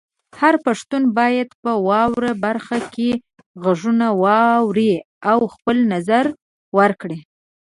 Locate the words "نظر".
5.93-6.25